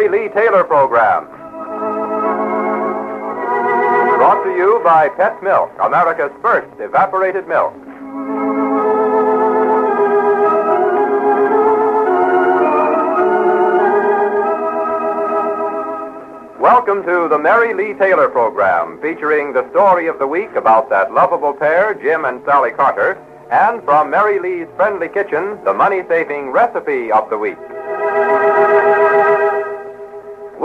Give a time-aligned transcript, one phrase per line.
[0.00, 1.26] Mary Lee Taylor program.
[4.16, 7.74] Brought to you by Pet Milk, America's first evaporated milk.
[16.58, 21.12] Welcome to the Mary Lee Taylor program, featuring the story of the week about that
[21.12, 26.52] lovable pair, Jim and Sally Carter, and from Mary Lee's Friendly Kitchen, the money saving
[26.52, 27.58] recipe of the week.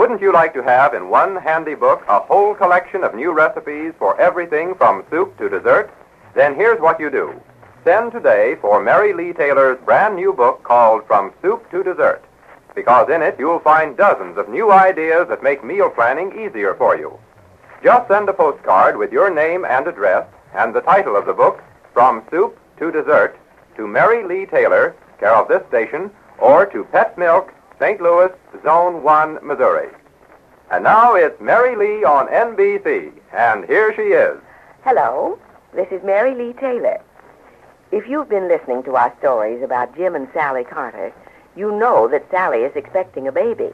[0.06, 3.92] Wouldn't you like to have in one handy book a whole collection of new recipes
[3.98, 5.92] for everything from soup to dessert?
[6.32, 7.42] Then here's what you do.
[7.82, 12.22] Send today for Mary Lee Taylor's brand new book called From Soup to Dessert
[12.76, 16.96] because in it you'll find dozens of new ideas that make meal planning easier for
[16.96, 17.18] you.
[17.82, 21.64] Just send a postcard with your name and address and the title of the book,
[21.92, 23.36] From Soup to Dessert,
[23.76, 28.00] to Mary Lee Taylor, care of this station, or to Pet Milk, St.
[28.00, 28.30] Louis,
[28.64, 29.90] Zone 1, Missouri.
[30.70, 34.38] And now it's Mary Lee on NBC, and here she is.
[34.82, 35.38] Hello,
[35.74, 37.00] this is Mary Lee Taylor.
[37.92, 41.12] If you've been listening to our stories about Jim and Sally Carter,
[41.54, 43.70] you know that Sally is expecting a baby.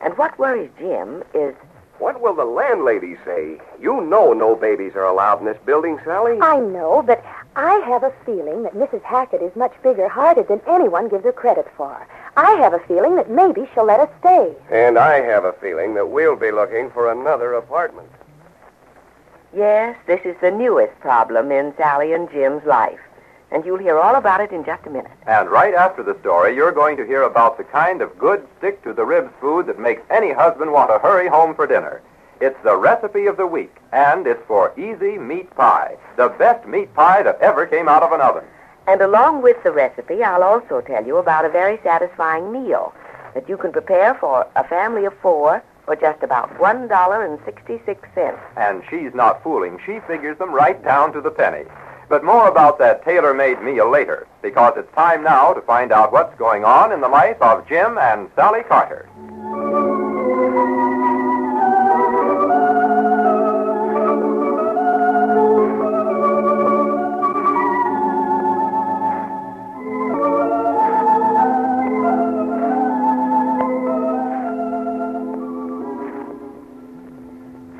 [0.00, 1.54] And what worries Jim is.
[1.98, 3.58] What will the landlady say?
[3.80, 6.38] You know no babies are allowed in this building, Sally.
[6.40, 7.24] I know, but
[7.56, 9.02] I have a feeling that Mrs.
[9.02, 12.06] Hackett is much bigger hearted than anyone gives her credit for.
[12.36, 14.54] I have a feeling that maybe she'll let us stay.
[14.70, 18.10] And I have a feeling that we'll be looking for another apartment.
[19.52, 23.00] Yes, this is the newest problem in Sally and Jim's life
[23.50, 25.12] and you'll hear all about it in just a minute.
[25.26, 28.82] And right after the story, you're going to hear about the kind of good stick
[28.84, 32.02] to the ribs food that makes any husband want to hurry home for dinner.
[32.40, 36.94] It's the recipe of the week, and it's for easy meat pie, the best meat
[36.94, 38.44] pie that ever came out of an oven.
[38.86, 42.94] And along with the recipe, I'll also tell you about a very satisfying meal
[43.34, 48.38] that you can prepare for a family of four for just about $1.66.
[48.56, 49.78] And she's not fooling.
[49.84, 51.64] She figures them right down to the penny.
[52.08, 56.12] But more about that tailor made meal later, because it's time now to find out
[56.12, 59.08] what's going on in the life of Jim and Sally Carter.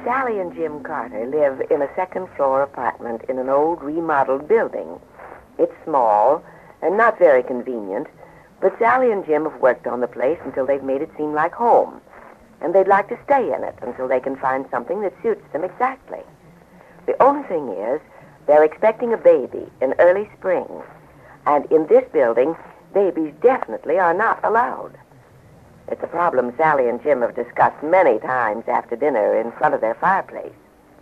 [0.04, 5.00] Sally and Jim Carter live in a second floor apartment in an old remodeled building.
[5.58, 6.42] It's small
[6.82, 8.06] and not very convenient,
[8.60, 11.52] but Sally and Jim have worked on the place until they've made it seem like
[11.52, 12.00] home.
[12.60, 15.64] And they'd like to stay in it until they can find something that suits them
[15.64, 16.22] exactly.
[17.06, 18.00] The only thing is,
[18.46, 20.66] they're expecting a baby in early spring.
[21.46, 22.56] And in this building,
[22.94, 24.96] babies definitely are not allowed.
[25.90, 29.80] It's a problem Sally and Jim have discussed many times after dinner in front of
[29.80, 30.52] their fireplace.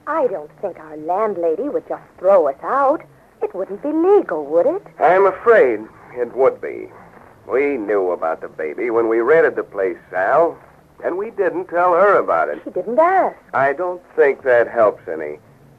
[0.06, 3.02] I don't think our landlady would just throw us out.
[3.42, 4.86] It wouldn't be legal, would it?
[5.00, 5.80] I'm afraid
[6.16, 6.88] it would be.
[7.48, 10.56] We knew about the baby when we rented the place, Sal,
[11.04, 12.60] and we didn't tell her about it.
[12.64, 13.36] She didn't ask.
[13.52, 15.38] I don't think that helps any.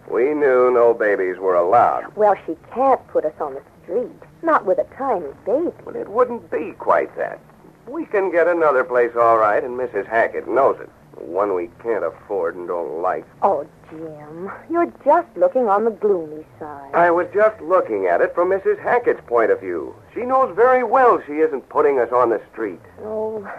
[0.09, 2.15] We knew no babies were allowed.
[2.15, 4.11] Well, she can't put us on the street.
[4.43, 5.71] Not with a tiny baby.
[5.85, 7.39] Well, it wouldn't be quite that.
[7.87, 10.07] We can get another place all right, and Mrs.
[10.07, 10.89] Hackett knows it.
[11.19, 13.25] One we can't afford and don't like.
[13.41, 16.93] Oh, Jim, you're just looking on the gloomy side.
[16.93, 18.77] I was just looking at it from Mrs.
[18.79, 19.95] Hackett's point of view.
[20.13, 22.81] She knows very well she isn't putting us on the street.
[23.01, 23.49] Oh,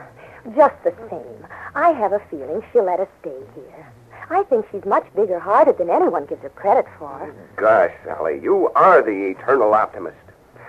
[0.55, 1.47] just the same.
[1.75, 3.93] I have a feeling she'll let us stay here.
[4.31, 7.35] I think she's much bigger hearted than anyone gives her credit for.
[7.57, 10.17] Gosh, Sally, you are the eternal optimist.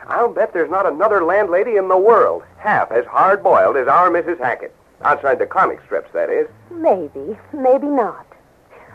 [0.10, 4.10] I'll bet there's not another landlady in the world half as hard boiled as our
[4.10, 4.40] Mrs.
[4.40, 4.76] Hackett.
[5.02, 6.48] Outside the comic strips, that is.
[6.72, 8.26] Maybe, maybe not.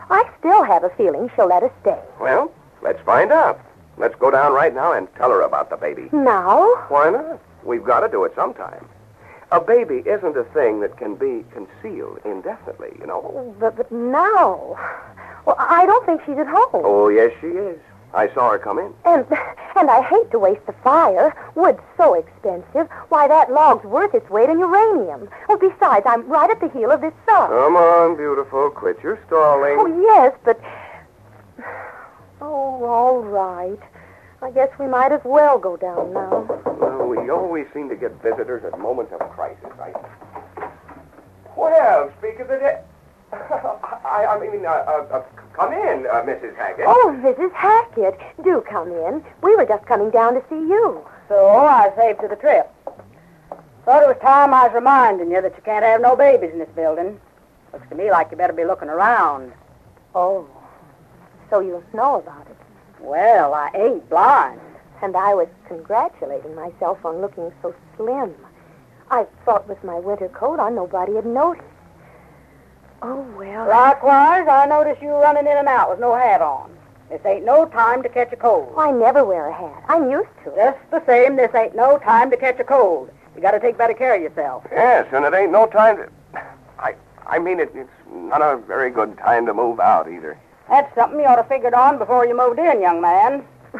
[0.09, 1.99] I still have a feeling she'll let us stay.
[2.19, 3.59] Well, let's find out.
[3.97, 6.09] Let's go down right now and tell her about the baby.
[6.11, 6.85] Now?
[6.89, 7.39] Why not?
[7.63, 8.85] We've got to do it sometime.
[9.51, 13.55] A baby isn't a thing that can be concealed indefinitely, you know.
[13.57, 14.75] But, but now.
[15.45, 16.83] Well, I don't think she's at home.
[16.85, 17.79] Oh, yes, she is.
[18.13, 18.93] I saw her come in.
[19.05, 19.25] And
[19.75, 21.35] and I hate to waste the fire.
[21.55, 22.87] Wood's so expensive.
[23.09, 25.29] Why, that log's worth its weight in uranium.
[25.49, 27.49] Oh, besides, I'm right at the heel of this sun.
[27.49, 28.69] Come on, beautiful.
[28.71, 29.77] Quit your stalling.
[29.79, 30.59] Oh, yes, but...
[32.41, 33.79] Oh, all right.
[34.41, 36.45] I guess we might as well go down now.
[36.79, 39.71] Well, we always seem to get visitors at moments of crisis.
[39.79, 39.93] I...
[41.55, 42.85] Well, speak of the dead...
[44.05, 45.23] I, I mean, uh, uh, uh,
[45.53, 46.55] come in, uh, Mrs.
[46.55, 46.85] Hackett.
[46.87, 47.51] Oh, Mrs.
[47.53, 49.23] Hackett, do come in.
[49.41, 51.05] We were just coming down to see you.
[51.27, 52.71] So I saved to the trip.
[53.85, 56.59] Thought it was time I was reminding you that you can't have no babies in
[56.59, 57.19] this building.
[57.73, 59.51] Looks to me like you better be looking around.
[60.15, 60.47] Oh,
[61.49, 62.57] so you know about it.
[62.99, 64.59] Well, I ain't blind.
[65.01, 68.33] And I was congratulating myself on looking so slim.
[69.11, 71.67] I thought with my winter coat on, nobody had noticed.
[73.07, 73.67] Oh, well.
[73.67, 76.75] Likewise, I notice you running in and out with no hat on.
[77.07, 78.73] This ain't no time to catch a cold.
[78.79, 79.83] I never wear a hat.
[79.87, 80.55] I'm used to it.
[80.55, 83.11] Just the same, this ain't no time to catch a cold.
[83.35, 84.63] You gotta take better care of yourself.
[84.71, 86.09] Yes, and it ain't no time to.
[86.79, 86.95] I,
[87.27, 90.39] I mean, it, it's not a very good time to move out either.
[90.67, 93.45] That's something you ought to figured on before you moved in, young man.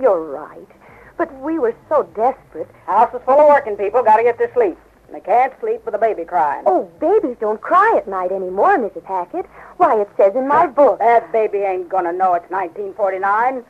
[0.00, 0.66] You're right.
[1.16, 2.68] But we were so desperate.
[2.86, 4.76] House is full of working people, gotta get to sleep.
[5.10, 6.62] And they can't sleep with a baby crying.
[6.66, 9.04] Oh, babies don't cry at night anymore, Mrs.
[9.04, 9.44] Hackett.
[9.76, 11.00] Why, it says in my book.
[11.00, 13.64] That baby ain't gonna know it's 1949.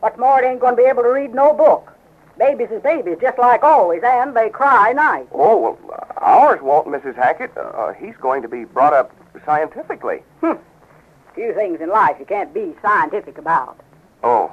[0.00, 1.92] What's more, it ain't gonna be able to read no book.
[2.38, 5.28] Babies is babies, just like always, and they cry night.
[5.32, 7.16] Oh, well, uh, ours won't, Mrs.
[7.16, 7.50] Hackett.
[7.58, 9.14] Uh, he's going to be brought up
[9.44, 10.22] scientifically.
[10.40, 10.52] Hmm.
[11.34, 13.78] Few things in life you can't be scientific about.
[14.22, 14.50] Oh.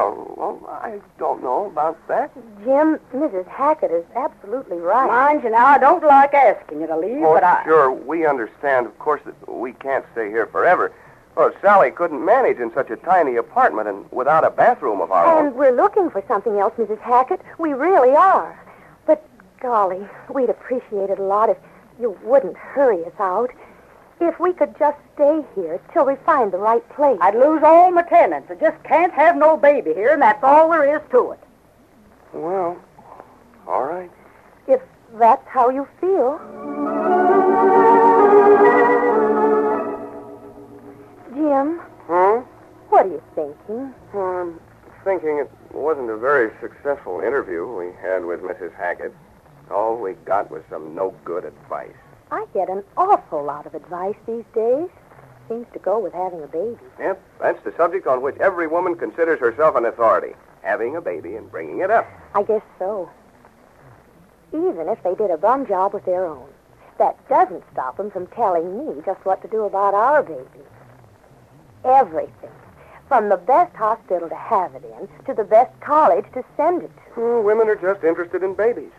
[0.00, 2.32] Oh, well, I don't know about that.
[2.64, 3.46] Jim, Mrs.
[3.48, 5.08] Hackett is absolutely right.
[5.08, 7.64] Mind you now, I don't like asking you to leave, Oh, but I...
[7.64, 10.92] sure, we understand, of course, that we can't stay here forever.
[11.36, 15.38] Well, Sally couldn't manage in such a tiny apartment and without a bathroom of our
[15.38, 15.54] And own.
[15.54, 17.00] we're looking for something else, Mrs.
[17.00, 17.40] Hackett.
[17.58, 18.58] We really are.
[19.06, 19.24] But,
[19.60, 21.56] golly, we'd appreciate it a lot if
[22.00, 23.50] you wouldn't hurry us out.
[24.20, 27.18] If we could just stay here till we find the right place.
[27.20, 28.50] I'd lose all my tenants.
[28.50, 31.40] I just can't have no baby here, and that's all there is to it.
[32.32, 32.76] Well,
[33.66, 34.10] all right.
[34.66, 34.80] If
[35.18, 36.38] that's how you feel.
[41.34, 42.40] Jim, Hmm?
[42.88, 43.94] what are you thinking?
[44.12, 44.60] Well, I'm
[45.04, 48.74] thinking it wasn't a very successful interview we had with Mrs.
[48.74, 49.14] Hackett.
[49.70, 51.94] All we got was some no good advice.
[52.30, 54.88] I get an awful lot of advice these days.
[55.48, 56.76] Seems to go with having a baby.
[56.98, 61.36] Yep, that's the subject on which every woman considers herself an authority having a baby
[61.36, 62.06] and bringing it up.
[62.34, 63.08] I guess so.
[64.52, 66.48] Even if they did a bum job with their own.
[66.98, 70.64] That doesn't stop them from telling me just what to do about our baby.
[71.84, 72.50] Everything.
[73.06, 76.90] From the best hospital to have it in to the best college to send it
[77.14, 77.20] to.
[77.20, 78.90] Hmm, women are just interested in babies.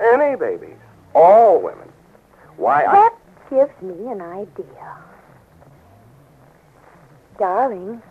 [0.00, 0.76] Any babies.
[1.14, 1.88] All women.
[2.56, 2.92] Why, I.
[2.92, 3.14] That
[3.50, 4.96] gives me an idea.
[7.38, 8.02] Darling,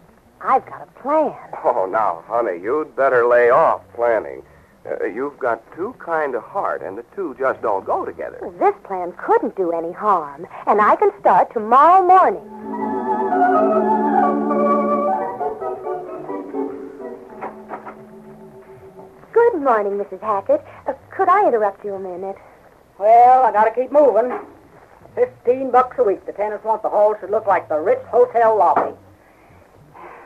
[0.41, 1.35] I've got a plan.
[1.67, 4.43] Oh, now, honey, you'd better lay off planning.
[4.85, 8.37] Uh, you've got too kind a heart, and the two just don't go together.
[8.59, 12.43] This plan couldn't do any harm, and I can start tomorrow morning.
[19.33, 20.21] Good morning, Mrs.
[20.21, 20.63] Hackett.
[20.87, 22.37] Uh, could I interrupt you a minute?
[22.97, 24.31] Well, I gotta keep moving.
[25.15, 26.25] Fifteen bucks a week.
[26.25, 28.95] The tenants want the hall should look like the Ritz Hotel lobby.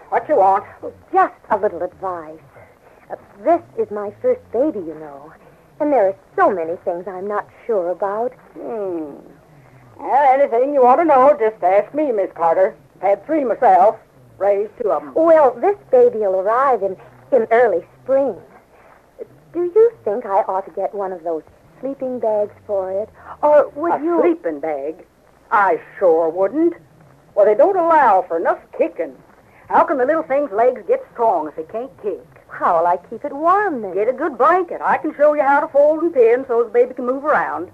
[0.09, 0.65] What you want?
[1.11, 2.39] Just a little advice.
[3.11, 5.31] Uh, this is my first baby, you know,
[5.79, 8.33] and there are so many things I'm not sure about.
[8.53, 9.15] Hmm.
[9.99, 12.75] Well, anything you want to know, just ask me, Miss Carter.
[12.97, 13.97] I've Had three myself.
[14.37, 15.13] Raised two of 'em.
[15.15, 16.95] Well, this baby will arrive in,
[17.31, 18.35] in early spring.
[19.53, 21.43] Do you think I ought to get one of those
[21.79, 23.09] sleeping bags for it?
[23.41, 24.21] Or would a you...
[24.21, 25.05] sleeping bag?
[25.51, 26.73] I sure wouldn't.
[27.35, 29.15] Well, they don't allow for enough kicking.
[29.67, 32.25] How can the little thing's legs get strong if they can't kick?
[32.49, 33.93] How will I keep it warm then?
[33.93, 34.81] Get a good blanket.
[34.81, 37.69] I can show you how to fold and pin so the baby can move around.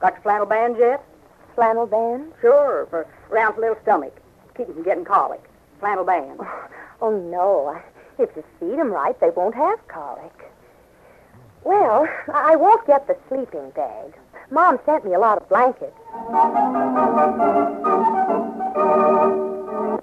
[0.00, 1.04] Got your flannel band yet?
[1.54, 2.32] Flannel band?
[2.40, 4.14] Sure, for around the little stomach.
[4.56, 5.42] Keep him from getting colic.
[5.78, 6.38] Flannel band.
[6.40, 6.68] Oh,
[7.00, 7.80] oh, no.
[8.18, 10.49] If you feed them right, they won't have colic.
[11.64, 14.14] Well, I won't get the sleeping bag.
[14.50, 15.96] Mom sent me a lot of blankets.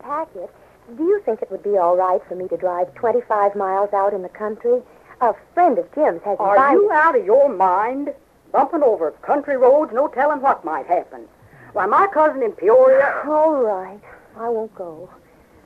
[0.03, 0.51] Hackett,
[0.95, 4.13] do you think it would be all right for me to drive 25 miles out
[4.13, 4.81] in the country?
[5.19, 6.75] A friend of Jim's has Are invited...
[6.75, 8.13] you out of your mind?
[8.51, 11.27] Bumping over country roads, no telling what might happen.
[11.73, 13.23] Why, my cousin in Peoria.
[13.27, 13.99] All right.
[14.37, 15.09] I won't go.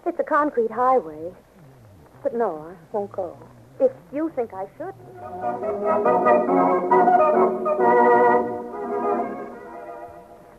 [0.06, 1.34] It's a concrete highway.
[2.24, 3.38] But no, I won't go.
[3.82, 4.94] If you think I should.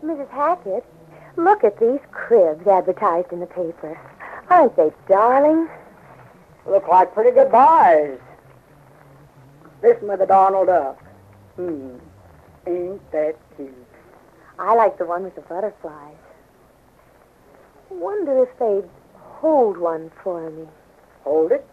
[0.02, 0.28] Mrs.
[0.30, 0.84] Hackett,
[1.36, 3.96] look at these cribs advertised in the paper.
[4.50, 5.68] Aren't they darling?
[6.66, 8.18] Look like pretty good buys.
[9.82, 11.00] This one with the Donald Duck.
[11.54, 11.98] Hmm.
[12.66, 13.72] Ain't that cute?
[14.58, 16.16] I like the one with the butterflies.
[17.88, 20.66] Wonder if they'd hold one for me.
[21.22, 21.64] Hold it.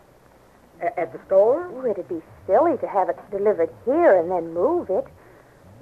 [0.81, 1.69] At the store?
[1.73, 5.05] Oh, it'd be silly to have it delivered here and then move it.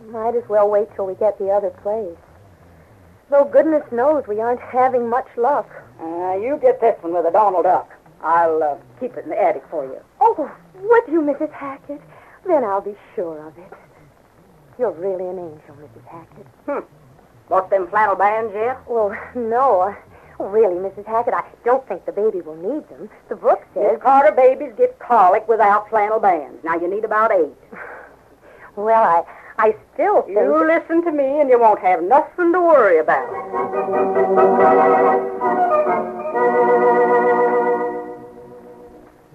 [0.09, 2.17] Might as well wait till we get the other place.
[3.29, 5.69] Though goodness knows we aren't having much luck.
[6.01, 7.91] Uh, you get this one with a Donald Duck.
[8.23, 9.99] I'll uh, keep it in the attic for you.
[10.19, 10.49] Oh,
[10.81, 11.51] would you, Mrs.
[11.51, 12.01] Hackett?
[12.45, 13.73] Then I'll be sure of it.
[14.79, 16.05] You're really an angel, Mrs.
[16.07, 16.47] Hackett.
[16.65, 16.79] Hmm.
[17.49, 18.79] Bought them flannel bands yet?
[18.87, 19.95] Well, no.
[20.39, 21.05] Really, Mrs.
[21.05, 23.09] Hackett, I don't think the baby will need them.
[23.29, 23.93] The book says.
[23.93, 26.63] Miss Carter babies get colic without flannel bands.
[26.63, 27.55] Now you need about eight.
[28.75, 29.23] Well, I,
[29.57, 30.37] I still think.
[30.37, 33.27] You listen to me and you won't have nothing to worry about.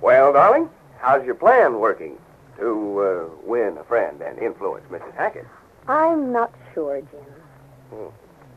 [0.00, 0.68] Well, darling,
[1.00, 2.18] how's your plan working
[2.58, 5.14] to uh, win a friend and influence Mrs.
[5.16, 5.46] Hackett?
[5.88, 8.00] I'm not sure, Jim.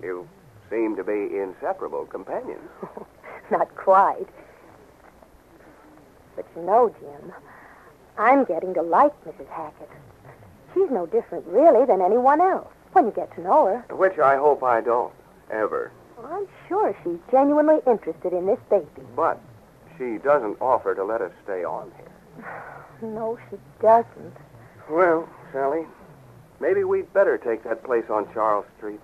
[0.03, 0.27] You
[0.75, 2.69] seem to be inseparable companions.
[3.51, 4.27] Not quite.
[6.35, 7.33] But you know, Jim,
[8.17, 9.47] I'm getting to like Mrs.
[9.49, 9.89] Hackett.
[10.73, 13.95] She's no different, really, than anyone else when you get to know her.
[13.95, 15.13] Which I hope I don't
[15.49, 15.91] ever.
[16.21, 19.07] I'm sure she's genuinely interested in this baby.
[19.15, 19.39] But
[19.97, 22.45] she doesn't offer to let us stay on here.
[23.01, 24.37] No, she doesn't.
[24.89, 25.85] Well, Sally,
[26.61, 29.01] maybe we'd better take that place on Charles Street.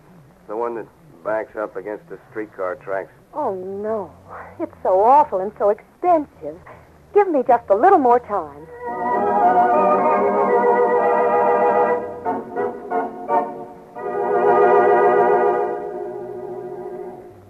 [0.47, 0.87] The one that
[1.23, 3.11] backs up against the streetcar tracks.
[3.33, 4.11] Oh, no.
[4.59, 6.57] It's so awful and so expensive.
[7.13, 8.67] Give me just a little more time.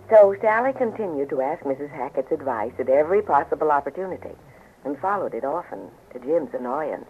[0.09, 1.89] So Sally continued to ask Mrs.
[1.89, 4.35] Hackett's advice at every possible opportunity
[4.83, 7.09] and followed it often, to Jim's annoyance.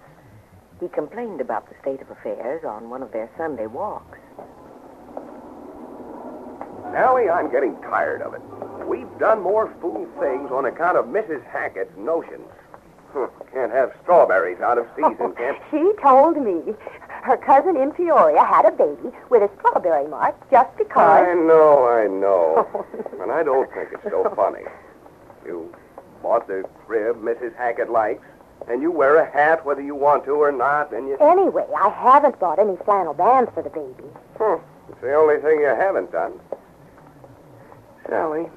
[0.79, 4.19] He complained about the state of affairs on one of their Sunday walks.
[6.91, 8.41] Sally, I'm getting tired of it.
[8.85, 11.43] We've done more fool things on account of Mrs.
[11.49, 12.47] Hackett's notions.
[13.53, 16.73] Can't have strawberries out of season, oh, can't She told me
[17.23, 21.27] her cousin in Peoria had a baby with a strawberry mark just because.
[21.27, 22.67] I know, I know.
[22.73, 23.21] Oh.
[23.21, 24.63] and I don't think it's so funny.
[25.45, 25.73] You
[26.21, 27.55] bought the crib Mrs.
[27.57, 28.25] Hackett likes,
[28.69, 31.17] and you wear a hat whether you want to or not, and you...
[31.19, 34.09] Anyway, I haven't bought any flannel bands for the baby.
[34.37, 34.57] Huh,
[34.89, 36.39] it's the only thing you haven't done.
[38.07, 38.49] Sally,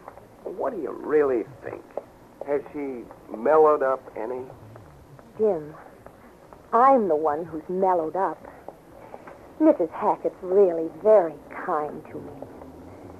[0.45, 1.83] what do you really think?
[2.47, 3.05] Has she
[3.37, 4.43] mellowed up any?
[5.39, 5.75] Jim,
[6.73, 8.47] I'm the one who's mellowed up.
[9.61, 9.91] Mrs.
[9.93, 11.35] Hackett's really very
[11.65, 12.33] kind to me.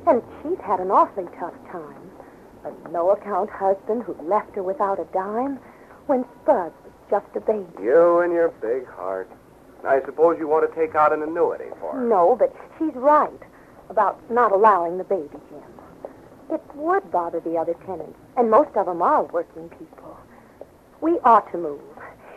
[0.07, 2.11] And she's had an awfully tough time.
[2.65, 5.59] A no account husband who left her without a dime
[6.07, 7.67] when Spud was just a baby.
[7.83, 9.31] You and your big heart.
[9.85, 12.07] I suppose you want to take out an annuity for her.
[12.07, 13.31] No, but she's right
[13.91, 15.63] about not allowing the baby, Jim.
[16.51, 20.19] It would bother the other tenants, and most of them are working people.
[21.01, 21.81] We ought to move.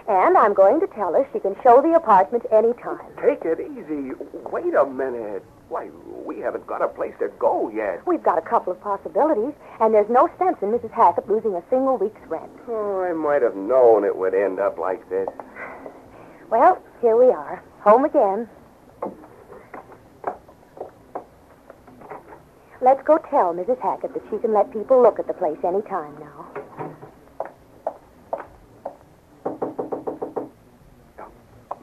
[0.08, 3.12] And I'm going to tell her she can show the apartment any time.
[3.22, 4.14] Take it easy.
[4.52, 5.44] Wait a minute.
[5.68, 5.90] Why,
[6.26, 8.08] we haven't got a place to go yet.
[8.08, 10.92] We've got a couple of possibilities, and there's no sense in Mrs.
[10.92, 12.50] Hackett losing a single week's rent.
[12.70, 15.28] Oh, I might have known it would end up like this.
[16.50, 18.48] Well, here we are, home again.
[22.82, 23.80] Let's go tell Mrs.
[23.82, 26.46] Hackett that she can let people look at the place any time now.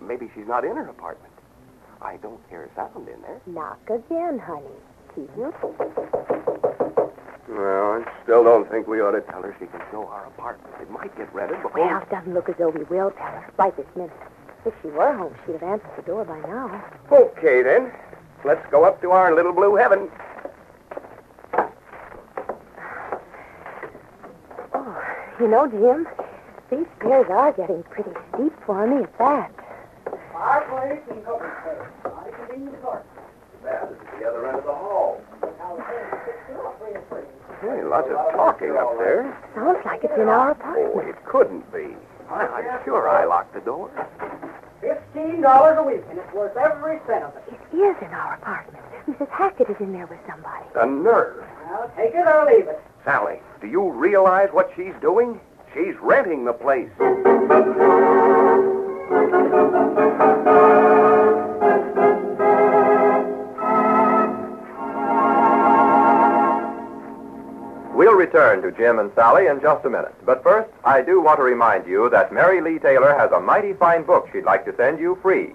[0.01, 1.33] Maybe she's not in her apartment.
[2.01, 3.41] I don't hear a sound in there.
[3.47, 4.67] Knock again, honey.
[5.15, 5.53] Keep your
[7.49, 10.75] Well, I still don't think we ought to tell her she can show our apartment.
[10.81, 11.81] It might get rented before.
[11.81, 14.13] Well, it doesn't look as though we will tell her right this minute.
[14.65, 16.85] If she were home, she'd have answered the door by now.
[17.11, 17.93] Okay, then.
[18.45, 20.11] Let's go up to our little blue heaven.
[24.75, 25.03] Oh,
[25.41, 26.07] you know, Jim,
[26.71, 29.50] these stairs are getting pretty steep for me at that.
[30.33, 31.88] Fireplace and cooking space.
[32.05, 33.11] Mighty convenient apartment.
[33.64, 35.21] That is the other end of the hall.
[35.43, 37.29] Now the thing fixed it up real pretty.
[37.61, 39.25] Hey, lots of talking up there.
[39.55, 40.91] Sounds like it's in our apartment.
[40.95, 41.17] Oh, apartment.
[41.17, 41.97] it couldn't be.
[42.31, 43.91] I, I'm sure I locked the door.
[44.81, 47.55] Fifteen dollars a week, and it's worth every cent of it.
[47.73, 48.85] It is in our apartment.
[49.09, 49.29] Mrs.
[49.31, 50.64] Hackett is in there with somebody.
[50.75, 51.45] The nerve.
[51.71, 52.83] Well, take it or leave it.
[53.04, 55.38] Sally, do you realize what she's doing?
[55.75, 56.88] She's renting the place.
[67.94, 70.14] We'll return to Jim and Sally in just a minute.
[70.25, 73.75] But first, I do want to remind you that Mary Lee Taylor has a mighty
[73.75, 75.52] fine book she'd like to send you free.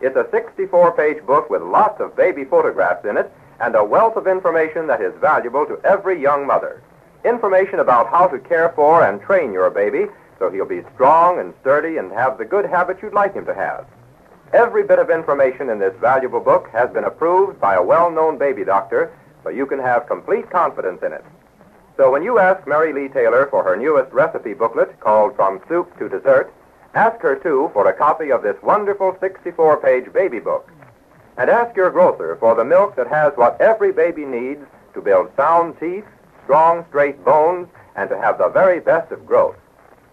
[0.00, 4.16] It's a 64 page book with lots of baby photographs in it and a wealth
[4.16, 6.82] of information that is valuable to every young mother.
[7.26, 10.06] Information about how to care for and train your baby
[10.38, 13.54] so he'll be strong and sturdy and have the good habits you'd like him to
[13.54, 13.86] have.
[14.52, 18.38] Every bit of information in this valuable book has been approved by a well known
[18.38, 21.24] baby doctor, so you can have complete confidence in it.
[21.96, 25.98] So when you ask Mary Lee Taylor for her newest recipe booklet called From Soup
[25.98, 26.52] to Dessert,
[26.94, 30.70] ask her too for a copy of this wonderful 64 page baby book.
[31.38, 34.64] And ask your grocer for the milk that has what every baby needs
[34.94, 36.04] to build sound teeth,
[36.46, 39.56] strong, straight bones, and to have the very best of growth.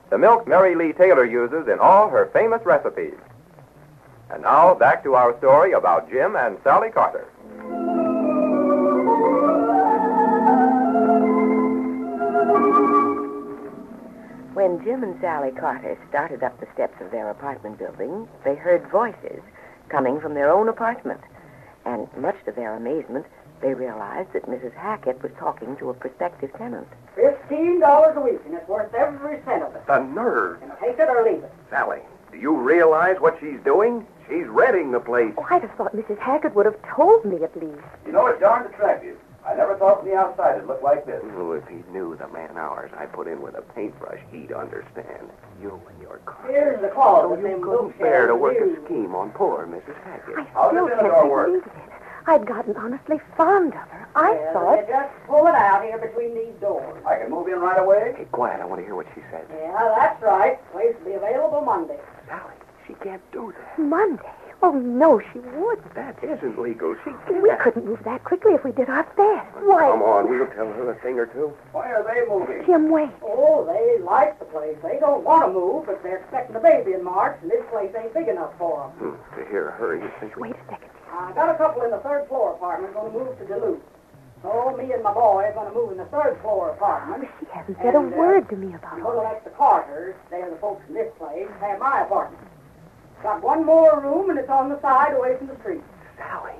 [0.09, 3.17] The milk Mary Lee Taylor uses in all her famous recipes.
[4.31, 7.27] And now back to our story about Jim and Sally Carter.
[14.53, 18.87] When Jim and Sally Carter started up the steps of their apartment building, they heard
[18.89, 19.41] voices
[19.89, 21.21] coming from their own apartment.
[21.85, 23.25] And much to their amazement,
[23.63, 24.73] they realized that Mrs.
[24.73, 26.87] Hackett was talking to a prospective tenant.
[27.15, 29.87] Fifteen dollars a week, and it's worth every cent of it.
[29.87, 30.61] The nerve.
[30.61, 31.51] And take it or leave it.
[31.69, 31.99] Sally,
[32.31, 34.05] do you realize what she's doing?
[34.29, 35.33] She's renting the place.
[35.37, 36.19] Oh, I'd have thought Mrs.
[36.19, 37.79] Hackett would have told me at least.
[38.05, 39.17] You know, it's darned attractive.
[39.45, 41.21] I never thought from the outside it looked like this.
[41.35, 45.29] Oh, if he knew the man hours I put in with a paintbrush, he'd understand.
[45.61, 46.47] You and your car.
[46.49, 47.49] Here's the So oh, closet.
[47.49, 49.95] you couldn't bear to bookshelves work a scheme on poor Mrs.
[50.03, 50.37] Hackett.
[50.37, 51.47] I How still does can't Isidore work?
[51.47, 51.71] believe it.
[52.25, 54.07] I'd gotten honestly fond of her.
[54.15, 54.79] I Well, thought.
[54.79, 57.03] you just pull it out here between these doors.
[57.05, 58.13] I can move in right away.
[58.17, 58.61] Hey, quiet.
[58.61, 59.45] I want to hear what she says.
[59.51, 60.57] Yeah, that's right.
[60.71, 61.99] Place will be available Monday.
[62.27, 62.53] Sally,
[62.87, 63.79] she can't do that.
[63.79, 64.31] Monday.
[64.61, 65.93] Oh, no, she wouldn't.
[65.95, 66.95] That isn't legal.
[67.03, 67.59] She We can't.
[67.59, 69.51] couldn't move that quickly if we did our best.
[69.59, 69.91] Why?
[69.91, 71.51] Come on, we'll tell her a thing or two.
[71.73, 72.63] Why are they moving?
[72.65, 73.09] Jim, wait.
[73.21, 74.77] Oh, they like the place.
[74.81, 77.91] They don't want to move, but they're expecting a baby in March, and this place
[77.99, 79.11] ain't big enough for them.
[79.11, 80.37] Hmm, to hear her, you think.
[80.37, 80.87] Wait a second.
[81.13, 83.79] I got a couple in the third floor apartment going to move to Duluth.
[84.41, 87.29] So me and my boy are going to move in the third floor apartment.
[87.39, 89.03] She hasn't said a uh, word to me about it.
[89.03, 92.43] going to let the Carters, they're the folks in this place, have my apartment.
[93.21, 95.81] Got one more room, and it's on the side away from the street.
[96.17, 96.55] Sally.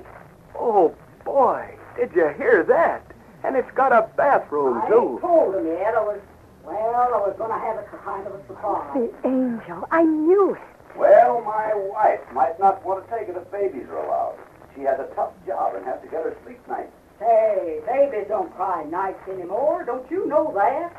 [0.54, 1.76] Oh, boy.
[1.96, 3.04] Did you hear that?
[3.42, 5.10] And it's got a bathroom, I too.
[5.12, 5.94] ain't told him yet.
[5.94, 6.20] I was,
[6.64, 8.94] well, I was going to have it for kind of a surprise.
[8.94, 9.86] The angel.
[9.90, 10.60] I knew it.
[10.96, 14.38] Well, my wife might not want to take it if babies are allowed.
[14.74, 16.92] She has a tough job and has to get her sleep nights.
[17.18, 19.84] Hey, babies don't cry nights anymore.
[19.84, 20.92] Don't you know that?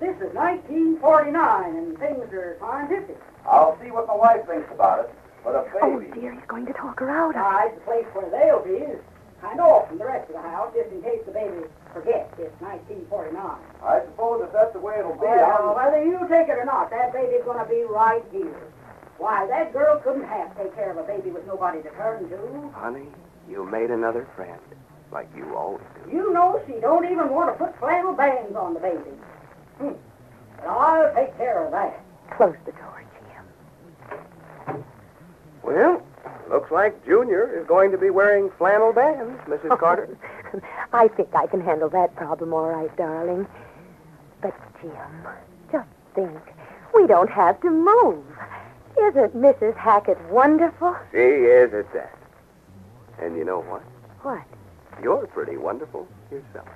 [0.00, 3.16] This is 1949, and things are scientific.
[3.46, 5.14] I'll see what my wife thinks about it.
[5.44, 7.38] But a Oh, dear, he's going to talk her out of it.
[7.38, 9.00] Besides, the place where they'll be is
[9.40, 12.32] kind of off from the rest of the house, just in case the baby forgets
[12.40, 13.38] it's 1949.
[13.84, 15.76] I suppose if that's the way it'll be, Well, I'll...
[15.76, 18.56] whether you take it or not, that baby's going to be right here.
[19.18, 22.70] Why, that girl couldn't half take care of a baby with nobody to turn to.
[22.74, 23.06] Honey,
[23.48, 24.60] you made another friend,
[25.12, 26.10] like you always do.
[26.10, 29.10] You know she don't even want to put flannel bands on the baby.
[29.78, 29.92] Hmm.
[30.56, 32.00] But I'll take care of that.
[32.36, 33.04] Close the door,
[34.66, 34.84] Jim.
[35.62, 36.02] Well,
[36.50, 39.78] looks like Junior is going to be wearing flannel bands, Mrs.
[39.78, 40.16] Carter.
[40.92, 43.46] I think I can handle that problem all right, darling.
[44.40, 44.92] But, Jim,
[45.72, 46.38] just think.
[46.94, 48.24] We don't have to move.
[48.98, 49.76] Isn't Mrs.
[49.76, 50.96] Hackett wonderful?
[51.10, 52.16] she is at that.
[53.20, 53.82] And you know what?
[54.22, 54.42] What?
[55.02, 56.68] You're pretty wonderful yourself.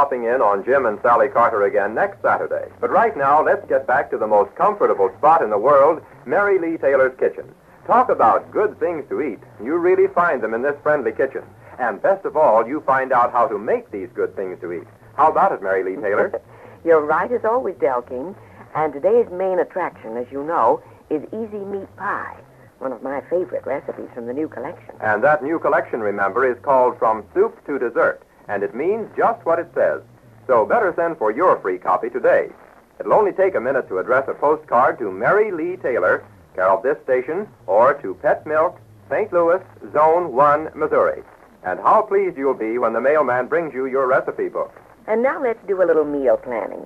[0.00, 2.72] Dropping in on Jim and Sally Carter again next Saturday.
[2.80, 6.58] But right now, let's get back to the most comfortable spot in the world, Mary
[6.58, 7.44] Lee Taylor's kitchen.
[7.86, 9.40] Talk about good things to eat.
[9.62, 11.42] You really find them in this friendly kitchen.
[11.78, 14.86] And best of all, you find out how to make these good things to eat.
[15.18, 16.40] How about it, Mary Lee Taylor?
[16.86, 18.34] You're right as always, Del King.
[18.74, 22.38] And today's main attraction, as you know, is Easy Meat Pie,
[22.78, 24.94] one of my favorite recipes from the new collection.
[25.02, 28.22] and that new collection, remember, is called From Soup to Dessert.
[28.50, 30.02] And it means just what it says.
[30.48, 32.48] So better send for your free copy today.
[32.98, 36.24] It'll only take a minute to address a postcard to Mary Lee Taylor,
[36.56, 38.76] care of this station, or to Pet Milk,
[39.08, 39.32] St.
[39.32, 41.22] Louis, Zone 1, Missouri.
[41.62, 44.74] And how pleased you'll be when the mailman brings you your recipe book.
[45.06, 46.84] And now let's do a little meal planning.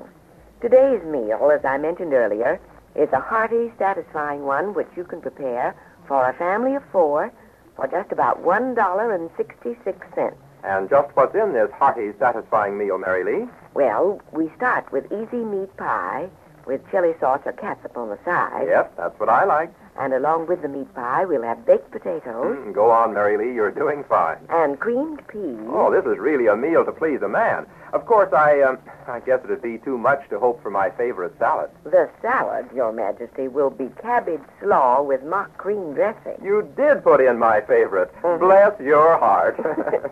[0.61, 2.61] Today's meal, as I mentioned earlier,
[2.95, 5.75] is a hearty, satisfying one which you can prepare
[6.07, 7.33] for a family of four
[7.75, 10.35] for just about $1.66.
[10.65, 13.49] And just what's in this hearty, satisfying meal, Mary Lee?
[13.75, 16.29] Well, we start with easy meat pie
[16.67, 18.65] with chili sauce or catsup on the side.
[18.67, 19.71] Yes, that's what I like.
[20.01, 23.53] And along with the meat pie, we'll have baked potatoes Mm, go on, Mary Lee.
[23.55, 24.39] You're doing fine.
[24.49, 25.59] and creamed peas.
[25.69, 27.67] Oh, this is really a meal to please a man.
[27.93, 31.39] Of course, I, um, I guess it'd be too much to hope for my favorite
[31.39, 31.71] salad.
[31.85, 36.43] The salad, Your Majesty, will be cabbage slaw with mock cream dressing.
[36.43, 38.11] You did put in my favorite.
[38.23, 38.41] Mhm.
[38.41, 39.61] Bless your heart.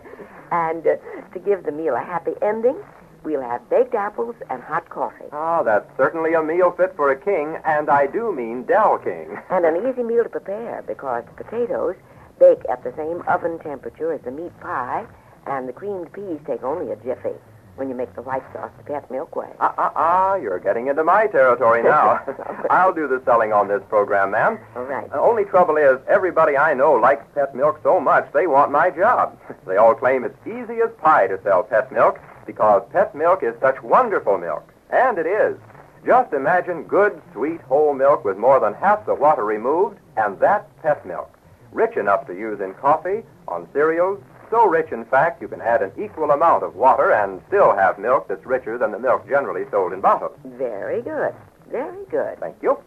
[0.53, 0.95] and uh,
[1.33, 2.77] to give the meal a happy ending,
[3.23, 5.25] we'll have baked apples and hot coffee.
[5.31, 9.35] oh, that's certainly a meal fit for a king, and I do mean Del King.
[9.49, 11.95] And an easy meal to prepare because the potatoes
[12.39, 15.05] bake at the same oven temperature as the meat pie,
[15.47, 17.35] and the creamed peas take only a jiffy
[17.75, 19.49] when you make the white sauce the pet milk way.
[19.59, 22.21] Ah, ah, ah, you're getting into my territory now.
[22.69, 24.59] I'll do the selling on this program, ma'am.
[24.75, 25.09] All right.
[25.09, 28.89] The only trouble is, everybody I know likes pet milk so much they want my
[28.89, 29.37] job.
[29.65, 33.53] They all claim it's easy as pie to sell pet milk because pet milk is
[33.61, 34.73] such wonderful milk.
[34.89, 35.57] And it is.
[36.05, 40.69] Just imagine good, sweet, whole milk with more than half the water removed, and that's
[40.81, 41.33] pet milk.
[41.71, 44.21] Rich enough to use in coffee, on cereals,
[44.53, 47.97] so rich, in fact, you can add an equal amount of water and still have
[47.97, 50.37] milk that's richer than the milk generally sold in bottles.
[50.45, 51.33] Very good.
[51.71, 52.39] Very good.
[52.39, 52.77] Thank you.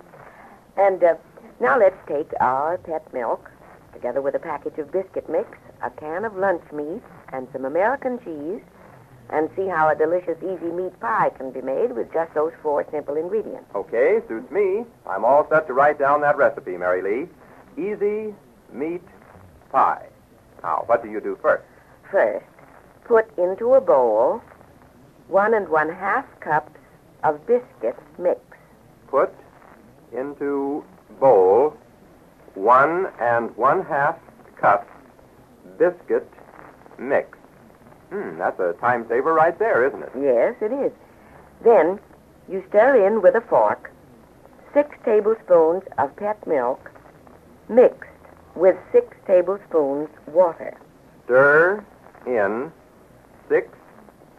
[0.76, 1.16] And uh,
[1.58, 3.50] now let's take our pet milk,
[3.92, 7.02] together with a package of biscuit mix, a can of lunch meat,
[7.32, 8.62] and some American cheese,
[9.30, 12.86] and see how a delicious easy meat pie can be made with just those four
[12.92, 13.68] simple ingredients.
[13.74, 14.84] Okay, suits me.
[15.04, 17.28] I'm all set to write down that recipe, Mary Lee.
[17.76, 18.32] Easy
[18.72, 19.02] meat
[19.72, 20.06] pie.
[20.66, 21.62] Now, what do you do first?
[22.10, 22.44] First,
[23.04, 24.42] put into a bowl
[25.28, 26.76] one and one half cups
[27.22, 28.40] of biscuit mix.
[29.06, 29.32] Put
[30.12, 30.84] into
[31.20, 31.76] bowl
[32.54, 34.16] one and one half
[34.56, 34.90] cups
[35.78, 36.28] biscuit
[36.98, 37.38] mix.
[38.10, 40.10] Hmm, that's a time saver right there, isn't it?
[40.20, 40.90] Yes, it is.
[41.62, 42.00] Then
[42.48, 43.92] you stir in with a fork
[44.74, 46.90] six tablespoons of pet milk
[47.68, 48.10] mixed
[48.56, 50.76] with six tablespoons water.
[51.24, 51.84] Stir
[52.26, 52.72] in
[53.48, 53.68] six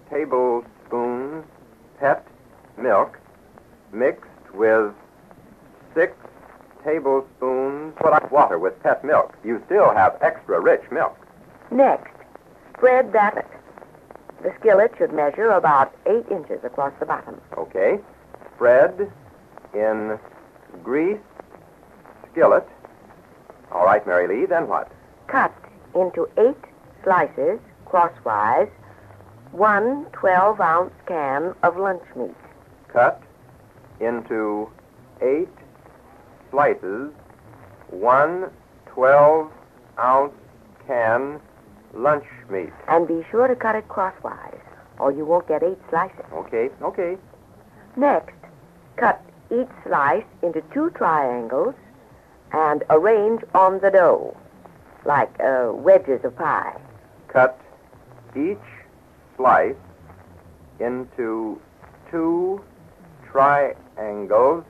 [0.10, 1.46] tablespoons
[2.00, 2.26] pet
[2.78, 3.18] milk
[3.94, 4.94] mixed with
[5.94, 6.14] six
[6.84, 7.94] tablespoons
[8.32, 9.36] water with pet milk.
[9.44, 11.18] You still have extra rich milk.
[11.72, 12.12] Next,
[12.76, 13.50] spread that.
[14.44, 17.42] The skillet should measure about eight inches across the bottom.
[17.58, 18.00] Okay.
[18.56, 19.12] Spread
[19.74, 20.20] in
[20.84, 21.18] grease
[22.32, 22.68] skillet.
[23.78, 24.92] All right, Mary Lee, then what?
[25.28, 25.54] Cut
[25.94, 26.58] into eight
[27.04, 28.70] slices crosswise
[29.52, 32.34] one 12 ounce can of lunch meat.
[32.88, 33.22] Cut
[34.00, 34.68] into
[35.22, 35.54] eight
[36.50, 37.12] slices
[37.92, 38.50] one
[38.88, 39.52] 12
[40.00, 40.34] ounce
[40.88, 41.40] can
[41.94, 42.74] lunch meat.
[42.88, 44.58] And be sure to cut it crosswise,
[44.98, 46.26] or you won't get eight slices.
[46.34, 47.16] Okay, okay.
[47.96, 48.34] Next,
[48.96, 51.76] cut each slice into two triangles
[52.52, 54.36] and arrange on the dough,
[55.06, 56.76] like uh, wedges of pie.
[57.28, 57.60] Cut
[58.36, 58.58] each
[59.36, 59.76] slice
[60.80, 61.60] into
[62.12, 62.64] two
[63.32, 64.64] triangles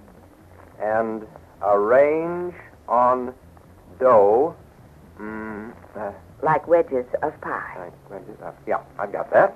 [0.82, 1.26] and
[1.62, 2.54] arrange
[2.88, 3.34] on
[4.00, 4.56] dough.
[5.20, 6.12] Mm, uh,
[6.44, 7.90] Like wedges of pie.
[8.08, 9.56] where did- uh, yeah, I've got that.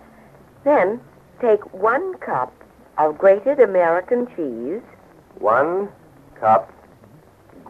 [0.63, 0.99] Then,
[1.39, 2.51] take one cup
[2.97, 4.81] of grated American cheese,
[5.39, 5.89] One
[6.39, 6.71] cup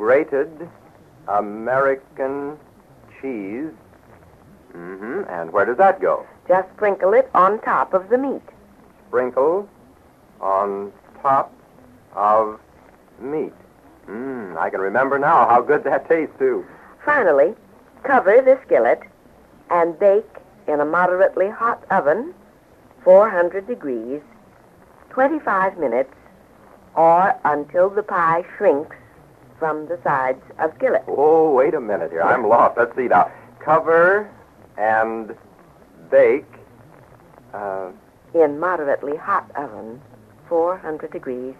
[0.01, 0.67] grated
[1.27, 2.57] American
[3.21, 3.69] cheese.
[4.73, 5.29] Mm-hmm.
[5.29, 6.25] And where does that go?
[6.47, 8.41] just sprinkle it on top of the meat.
[9.07, 9.69] Sprinkle
[10.41, 11.53] on top
[12.15, 12.59] of
[13.19, 13.53] meat.
[14.09, 16.65] Mmm, I can remember now how good that tastes, too.
[17.05, 17.53] Finally,
[18.03, 19.03] cover the skillet
[19.69, 20.25] and bake
[20.67, 22.33] in a moderately hot oven,
[23.03, 24.21] 400 degrees,
[25.11, 26.13] 25 minutes,
[26.95, 28.95] or until the pie shrinks
[29.61, 31.03] from the sides of skillet.
[31.07, 32.23] Oh, wait a minute here.
[32.23, 32.77] I'm lost.
[32.79, 33.31] Let's see now.
[33.59, 34.27] Cover
[34.75, 35.35] and
[36.09, 36.47] bake.
[37.53, 37.91] Uh,
[38.33, 40.01] In moderately hot oven,
[40.49, 41.53] 400 degrees,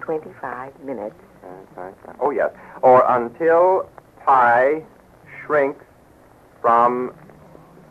[0.00, 1.16] 25 minutes.
[2.20, 2.50] oh, yes.
[2.82, 3.88] Or until
[4.26, 4.82] pie
[5.46, 5.86] shrinks
[6.60, 7.14] from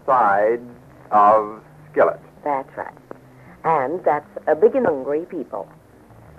[0.05, 0.61] sides
[1.09, 2.19] of skillet.
[2.43, 2.93] That's right.
[3.63, 5.67] And that's a big and hungry people.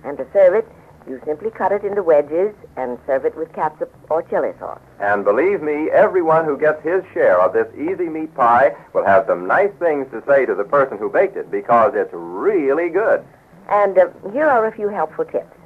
[0.05, 0.69] And to serve it,
[1.09, 4.81] you simply cut it into wedges and serve it with catsup or chili sauce.
[5.01, 9.27] And believe me, everyone who gets his share of this easy meat pie will have
[9.27, 13.25] some nice things to say to the person who baked it because it's really good.
[13.69, 15.57] And uh, here are a few helpful tips.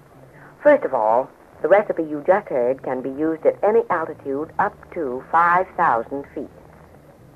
[0.62, 1.30] First of all,
[1.62, 6.48] the recipe you just heard can be used at any altitude up to 5,000 feet.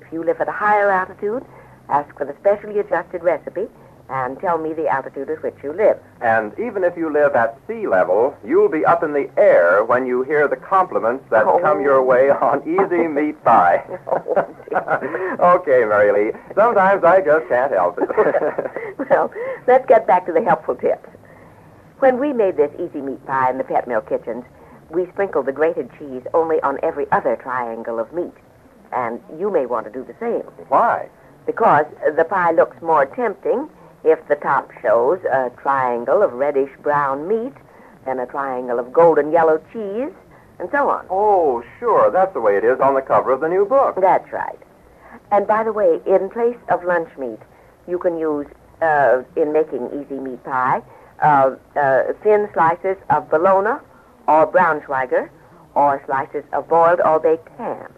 [0.01, 1.45] If you live at a higher altitude,
[1.89, 3.67] ask for the specially adjusted recipe
[4.09, 5.97] and tell me the altitude at which you live.
[6.21, 10.05] And even if you live at sea level, you'll be up in the air when
[10.05, 11.59] you hear the compliments that Oh.
[11.59, 13.83] come your way on easy meat pie.
[14.07, 14.47] Oh,
[15.57, 16.39] okay, Mary Lee.
[16.53, 18.09] Sometimes I just can't help it.
[19.09, 19.31] well,
[19.67, 21.09] let's get back to the helpful tips.
[21.99, 24.43] When we made this easy meat pie in the pet milk kitchens,
[24.91, 28.33] we sprinkled the grated cheese only on every other triangle of meat.
[28.91, 30.43] And you may want to do the same.
[30.67, 31.09] Why?
[31.47, 33.67] Because the pie looks more tempting
[34.05, 37.53] if the top shows a triangle of reddish brown meat,
[38.05, 40.13] then a triangle of golden yellow cheese,
[40.59, 41.05] and so on.
[41.09, 42.11] Oh, sure.
[42.11, 43.95] That's the way it is on the cover of the new book.
[43.99, 44.59] That's right.
[45.31, 47.39] And by the way, in place of lunch meat,
[47.87, 48.47] you can use,
[48.81, 50.81] uh, in making easy meat pie,
[51.21, 53.79] uh, uh, thin slices of bologna
[54.27, 55.29] or Braunschweiger
[55.73, 57.91] or slices of boiled or baked ham.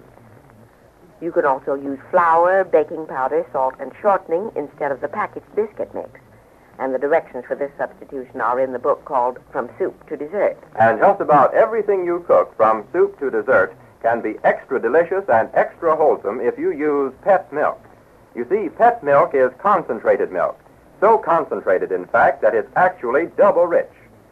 [1.20, 5.94] You can also use flour, baking powder, salt, and shortening instead of the packaged biscuit
[5.96, 6.10] mix.
[6.80, 10.58] And the directions for this substitution are in the book called From Soup to Dessert.
[10.80, 15.50] And just about everything you cook, from soup to dessert, can be extra delicious and
[15.56, 17.84] extra wholesome if you use pet milk.
[18.36, 20.60] You see, pet milk is concentrated milk.
[21.00, 23.90] So concentrated, in fact, that it's actually double rich.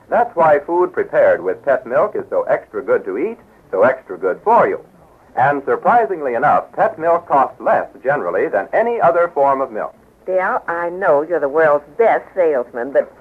[0.07, 3.39] That's why food prepared with pet milk is so extra good to eat,
[3.71, 4.85] so extra good for you.
[5.35, 9.93] And surprisingly enough, pet milk costs less generally than any other form of milk.
[10.25, 13.11] Dale, I know you're the world's best salesman, but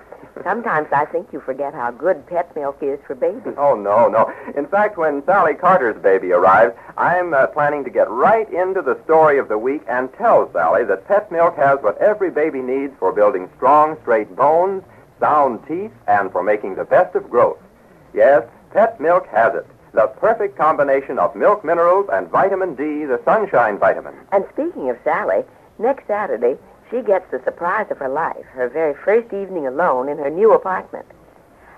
[0.43, 3.55] sometimes I think you forget how good pet milk is for babies.
[3.59, 4.33] Oh, no, no.
[4.57, 8.99] In fact, when Sally Carter's baby arrives, I'm uh, planning to get right into the
[9.05, 12.95] story of the week and tell Sally that pet milk has what every baby needs
[12.99, 14.83] for building strong, straight bones,
[15.21, 17.59] sound teeth, and for making the best of growth.
[18.15, 19.67] Yes, pet milk has it.
[19.95, 24.15] The perfect combination of milk minerals and vitamin D, the sunshine vitamin.
[24.33, 25.45] And speaking of Sally,
[25.79, 26.59] next Saturday
[26.91, 30.53] she gets the surprise of her life, her very first evening alone in her new
[30.53, 31.07] apartment.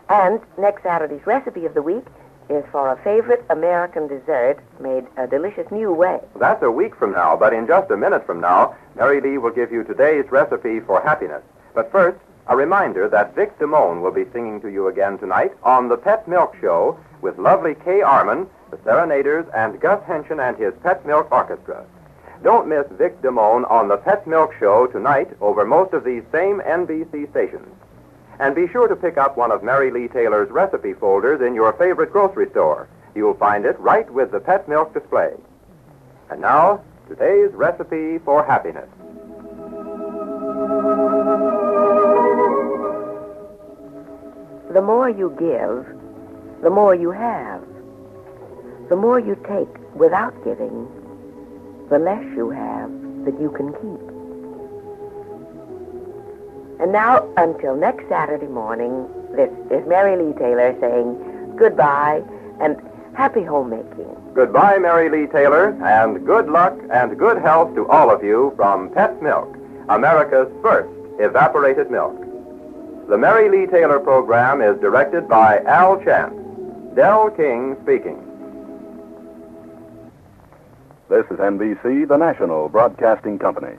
[0.08, 2.06] And next Saturday's recipe of the week
[2.48, 6.18] is for a favorite American dessert made a delicious new way.
[6.38, 9.50] That's a week from now, but in just a minute from now, Mary Lee will
[9.50, 11.42] give you today's recipe for happiness.
[11.74, 15.88] But first, a reminder that Vic Damone will be singing to you again tonight on
[15.88, 20.72] the Pet Milk Show with lovely Kay Armen, the Serenaders, and Gus Haenschen and his
[20.82, 21.84] Pet Milk Orchestra.
[22.44, 26.60] Don't miss Vic Damone on the Pet Milk Show tonight over most of these same
[26.60, 27.66] NBC stations.
[28.38, 31.72] And be sure to pick up one of Mary Lee Taylor's recipe folders in your
[31.72, 32.88] favorite grocery store.
[33.14, 35.32] You'll find it right with the pet milk display.
[36.30, 38.88] And now, today's recipe for happiness.
[44.76, 45.86] The more you give,
[46.62, 47.62] the more you have.
[48.90, 50.86] The more you take without giving,
[51.88, 52.90] the less you have
[53.24, 54.02] that you can keep.
[56.78, 62.22] And now, until next Saturday morning, this is Mary Lee Taylor saying goodbye
[62.60, 62.76] and
[63.14, 64.14] happy homemaking.
[64.34, 68.90] Goodbye, Mary Lee Taylor, and good luck and good health to all of you from
[68.90, 69.56] Pet Milk,
[69.88, 72.25] America's first evaporated milk.
[73.08, 76.34] The Mary Lee Taylor program is directed by Al Chance.
[76.96, 78.18] Del King speaking.
[81.08, 83.76] This is NBC, the national broadcasting company.